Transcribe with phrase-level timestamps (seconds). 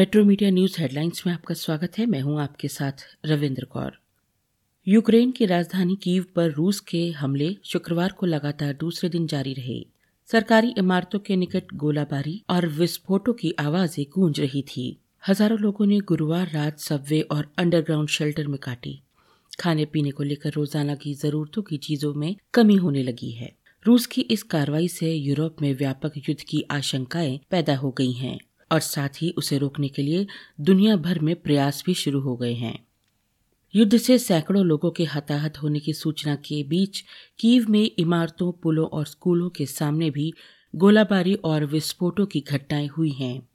[0.00, 2.92] Metro media news headlines में आपका स्वागत है। मैं हूँ आपके साथ
[3.26, 3.98] रविंद्र कौर।
[4.88, 9.86] यूक्रेन की राजधानी कीव पर रूस के हमले, शुक्रवार को लगातार दूसरे दिन जारी रहे।
[10.26, 14.98] सरकारी इमारतों के निकट गोलाबारी और विस्फोटों की आवाज़ें गूंज रही थी।
[15.28, 19.00] हज़ारों लोगों ने गुरुवार रात सबवे और अंडरग्राउंड शेल्टर में काटी।
[19.60, 23.56] खाने पीने को लेकर रोज़ाना की जरूरतों की चीज़ों में कमी होने लगी है।
[23.86, 28.38] रूस की इस कार्रवाई से यूरोप में व्यापक युद्ध की आशंकाएँ पैदा हो गई हैं।
[28.72, 30.26] और साथ ही उसे रोकने के लिए
[30.60, 32.86] दुनिया भर में प्रयास भी शुरू हो गए हैं।
[33.74, 37.04] युद्ध से सैकड़ों लोगों के हताहत होने की सूचना के बीच
[37.38, 40.32] कीव में इमारतों, पुलों और स्कूलों के सामने भी
[40.76, 43.48] गोलाबारी और विस्फोटों की घटनाएँ हुई हैं।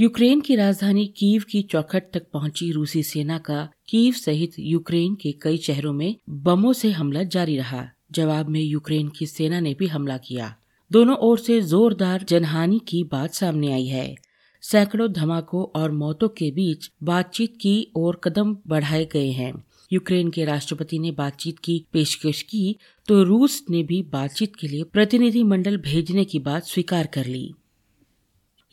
[0.00, 5.32] यूक्रेन की राजधानी कीव की चौखट तक पहुँची रूसी सेना का कीव सहित यूक्रेन के
[5.32, 9.86] कई शहरों में बमों से हमला जारी रहा। जवाब में यूक्रेन की सेना ने भी
[9.86, 10.56] हमला किया।
[10.92, 14.14] दोनों ओर से जोरदार जनहानि की बात सामने आई है।
[14.62, 19.52] सैकड़ों धमाकों और मौतों के बीच बातचीत की ओर कदम बढ़ाए गए हैं।
[19.92, 22.76] यूक्रेन के राष्ट्रपति ने बातचीत की, पेशकश की
[23.08, 27.50] तो रूस ने भी बातचीत के लिए प्रतिनिधि मंडल भेजने की बात स्वीकार कर ली।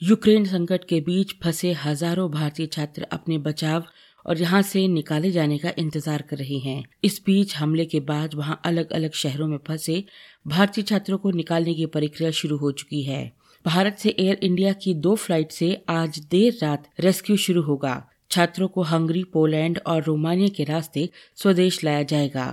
[0.02, 3.86] यूक्रेन संकट के बीच फंसे हज़ारों भारतीय छात्र अपने बचाव
[4.26, 8.34] और यहाँ से निकाले जाने का इंतज़ार कर रहे हैं। इस बीच हमले के बाद
[8.34, 10.04] वहाँ अलग अलग शहरों में फंसे
[10.48, 13.32] भारतीय छात्रों को निकालने की प्रक्रिया शुरू हो चुकी है।
[13.68, 17.96] भारत से एयर इंडिया की दो फ़्लाइट से आज देर रात रेस्क्यू शुरू होगा।
[18.32, 22.46] छात्रों को हंगरी पोलैंड और रोमानिया के रास्ते स्वदेश लाया जाएगा।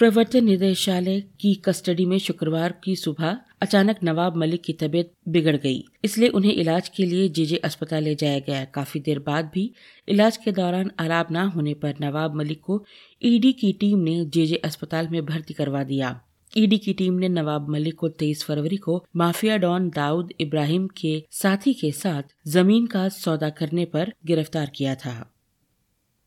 [0.00, 5.82] प्रवर्तन निदेशालय की कस्टडी में शुक्रवार की सुबह अचानक नवाब मलिक की तबीयत बिगड़ गई।
[6.04, 9.70] इसलिए उन्हें इलाज के लिए जेजे अस्पताल ले जाया गया। काफ़ी देर बाद भी
[10.08, 12.84] इलाज के दौरान आराम न होने पर नवाब मलिक को
[13.22, 16.20] ईडी की टीम ने जेजे अस्पताल में भर्ती करवा दिया।
[16.56, 21.22] ईडी की टीम ने नवाब मलिक को 23 फरवरी को माफिया डॉन दाऊद इब्राहिम के
[21.30, 25.34] साथी के साथ ज़मीन का सौदा करने पर गिरफ़्तार किया था।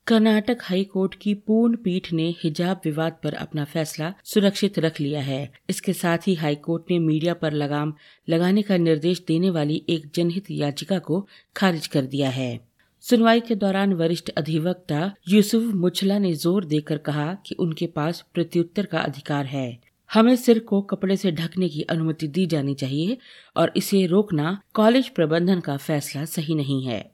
[0.07, 5.21] कर्नाटक हाई कोर्ट की पूर्ण पीठ ने हिजाब विवाद पर अपना फैसला सुरक्षित रख लिया
[5.21, 7.93] है। इसके साथ ही हाई कोर्ट ने मीडिया पर लगाम
[8.29, 12.59] लगाने का निर्देश देने वाली एक जनहित याचिका को खारिज कर दिया है।
[13.01, 18.85] सुनवाई के दौरान वरिष्ठ अधिवक्ता यूसुफ मुछला ने ज़ोर देकर कहा कि उनके पास प्रत्युत्तर
[18.85, 23.17] का अधिकार है। हमें सिर को कपड़े से ढकने की अनुमति दी जानी चाहिए
[23.55, 27.11] और इसे रोकना कॉलेज प्रबंधन का फैसला सही नहीं है।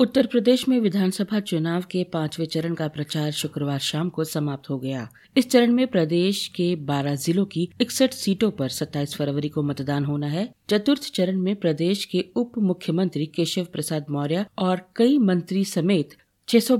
[0.00, 4.78] उत्तर प्रदेश में विधानसभा चुनाव के पाँचवें चरण का प्रचार शुक्रवार शाम को समाप्त हो
[4.78, 9.62] गया। इस चरण में प्रदेश के 12 जिलों की इकसठ सीटों पर 27 फरवरी को
[9.62, 15.18] मतदान होना है। चतुर्थ चरण में प्रदेश के उप मुख्यमंत्री केशव प्रसाद मौर्य और कई
[15.18, 16.10] मंत्री समेत
[16.48, 16.74] छह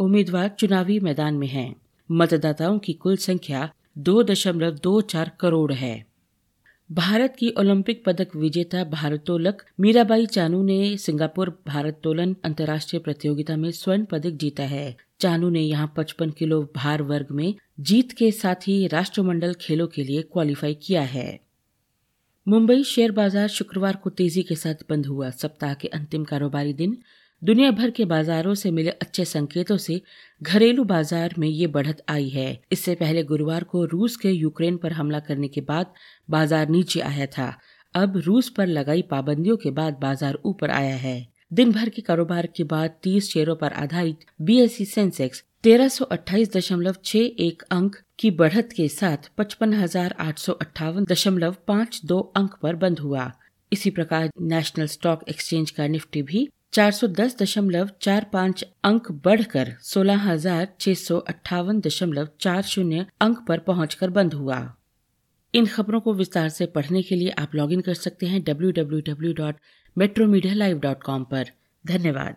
[0.00, 1.76] उम्मीदवार चुनावी मैदान में हैं।
[2.10, 6.06] मतदाताओं की कुल संख्या दो दशमलव दो चार करोड़ है।
[6.90, 14.04] भारत की ओलंपिक पदक विजेता भारोत्तोलक मीराबाई चानू ने सिंगापुर भारत्तोलन अंतर्राष्ट्रीय प्रतियोगिता में स्वर्ण
[14.04, 18.86] पदक जीता है। चानू ने यहाँ 55 किलो भार वर्ग में जीत के साथ ही
[18.86, 21.40] राष्ट्रमंडल खेलों के लिए क्वालिफाई किया है।
[22.46, 26.98] मुंबई शेयर बाज़ार शुक्रवार को तेज़ी के साथ बंद हुआ। सप्ताह के अंतिम कारोबारी दिन
[27.42, 30.00] दुनिया भर के बाजारों से मिले अच्छे संकेतों से
[30.42, 34.92] घरेलू बाज़ार में ये बढ़त आई है। इससे पहले गुरुवार को रूस के यूक्रेन पर
[34.92, 35.92] हमला करने के बाद
[36.28, 37.52] बाज़ार नीचे आया था।
[37.94, 42.46] अब रूस पर लगाई पाबंदियों के बाद बाज़ार ऊपर आया है। दिन भर के कारोबार
[42.46, 47.96] के बाद 30 शेयरों पर आधारित बीएसई सेंसेक्स तेरह सौ अट्ठाईस दशमलव छह एक अंक
[48.18, 49.72] की बढ़त के साथ पचपन
[52.36, 53.32] अंक पर बंद हुआ।
[53.72, 59.10] इसी प्रकार नेशनल स्टॉक एक्सचेंज का निफ्टी भी चार सौ दस दशमलव चार पाँच अंक
[59.10, 60.16] बढ़कर सोलह
[63.20, 64.74] अंक पर पहुंचकर बंद हुआ।
[65.54, 68.70] इन खबरों को विस्तार से पढ़ने के लिए आप लॉगिन कर सकते हैं डब्ल्यू
[71.24, 71.50] पर।
[71.86, 72.36] धन्यवाद।